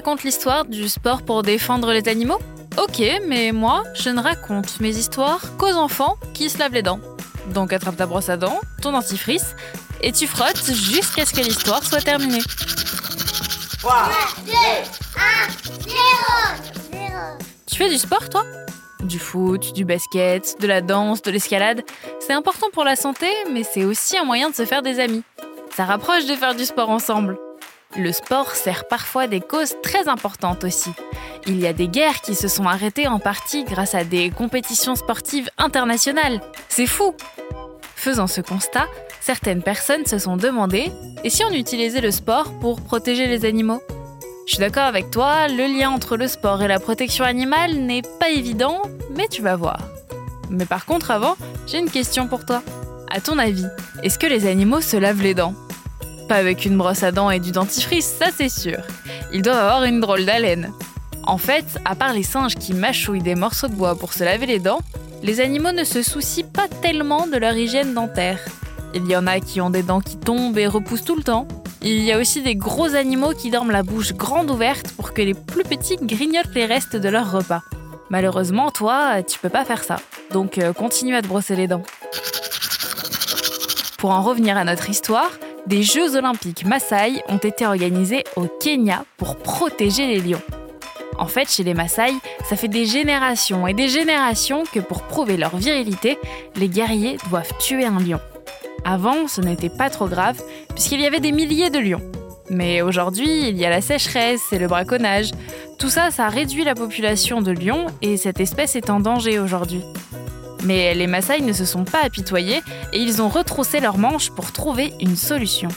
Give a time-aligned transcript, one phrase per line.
[0.00, 2.38] raconte l'histoire du sport pour défendre les animaux?
[2.78, 7.00] Ok, mais moi, je ne raconte mes histoires qu'aux enfants qui se lavent les dents.
[7.48, 9.54] Donc attrape ta brosse à dents, ton dentifrice,
[10.00, 12.42] et tu frottes jusqu'à ce que l'histoire soit terminée.
[13.78, 14.10] 3,
[14.46, 14.58] 2, 1,
[15.86, 16.89] 0
[17.66, 18.44] Tu fais du sport, toi?
[19.00, 21.82] Du foot, du basket, de la danse, de l'escalade.
[22.18, 25.22] C'est important pour la santé, mais c'est aussi un moyen de se faire des amis.
[25.74, 27.38] Ça rapproche de faire du sport ensemble.
[27.96, 30.90] Le sport sert parfois des causes très importantes aussi.
[31.46, 34.94] Il y a des guerres qui se sont arrêtées en partie grâce à des compétitions
[34.94, 36.40] sportives internationales.
[36.68, 37.14] C'est fou
[37.96, 38.86] Faisant ce constat,
[39.20, 40.90] certaines personnes se sont demandé
[41.24, 43.82] et si on utilisait le sport pour protéger les animaux?
[44.50, 48.02] Je suis d'accord avec toi, le lien entre le sport et la protection animale n'est
[48.02, 48.82] pas évident,
[49.16, 49.78] mais tu vas voir.
[50.48, 51.36] Mais par contre, avant,
[51.68, 52.60] j'ai une question pour toi.
[53.08, 53.66] À ton avis,
[54.02, 55.54] est-ce que les animaux se lavent les dents?
[56.28, 58.78] Pas avec une brosse à dents et du dentifrice, ça c'est sûr.
[59.32, 60.72] Ils doivent avoir une drôle d'haleine.
[61.22, 64.46] En fait, à part les singes qui mâchouillent des morceaux de bois pour se laver
[64.46, 64.80] les dents,
[65.22, 68.40] les animaux ne se soucient pas tellement de leur hygiène dentaire.
[68.96, 71.46] Il y en a qui ont des dents qui tombent et repoussent tout le temps.
[71.82, 75.22] Il y a aussi des gros animaux qui dorment la bouche grande ouverte pour que
[75.22, 77.62] les plus petits grignotent les restes de leur repas.
[78.10, 79.96] Malheureusement, toi, tu peux pas faire ça.
[80.30, 81.82] Donc euh, continue à te brosser les dents.
[83.96, 85.30] Pour en revenir à notre histoire,
[85.66, 90.42] des Jeux olympiques Maasai ont été organisés au Kenya pour protéger les lions.
[91.18, 92.12] En fait, chez les Maasai,
[92.48, 96.18] ça fait des générations et des générations que pour prouver leur virilité,
[96.56, 98.20] les guerriers doivent tuer un lion.
[98.90, 100.42] Avant, ce n'était pas trop grave,
[100.74, 102.02] puisqu'il y avait des milliers de lions.
[102.50, 105.30] Mais aujourd'hui, il y a la sécheresse et le braconnage.
[105.78, 109.84] Tout ça, ça réduit la population de lions et cette espèce est en danger aujourd'hui.
[110.64, 114.50] Mais les Maasai ne se sont pas apitoyés et ils ont retroussé leurs manches pour
[114.50, 115.68] trouver une solution.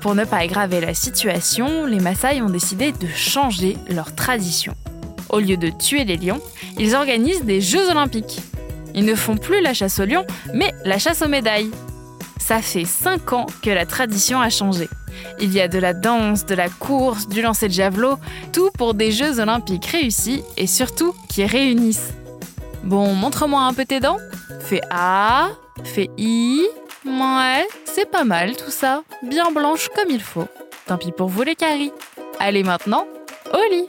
[0.00, 4.72] Pour ne pas aggraver la situation, les Maasai ont décidé de changer leur tradition.
[5.28, 6.40] Au lieu de tuer les lions,
[6.78, 8.40] ils organisent des Jeux olympiques.
[8.94, 10.24] Ils ne font plus la chasse aux lions,
[10.54, 11.70] mais la chasse aux médailles.
[12.46, 14.90] Ça fait 5 ans que la tradition a changé.
[15.40, 18.18] Il y a de la danse, de la course, du lancer de javelot,
[18.52, 22.12] tout pour des Jeux olympiques réussis et surtout qui réunissent.
[22.82, 24.18] Bon, montre-moi un peu tes dents.
[24.60, 25.48] Fais A,
[25.84, 26.66] fais I.
[27.06, 29.04] Ouais, c'est pas mal tout ça.
[29.22, 30.48] Bien blanche comme il faut.
[30.86, 31.92] Tant pis pour vous les caries.
[32.40, 33.06] Allez maintenant,
[33.54, 33.88] au lit.